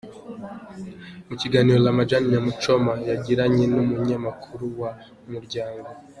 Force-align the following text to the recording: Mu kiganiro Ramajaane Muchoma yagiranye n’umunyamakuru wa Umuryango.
Mu 1.27 1.35
kiganiro 1.41 1.77
Ramajaane 1.87 2.37
Muchoma 2.45 2.93
yagiranye 3.09 3.63
n’umunyamakuru 3.73 4.65
wa 4.79 4.91
Umuryango. 5.27 5.87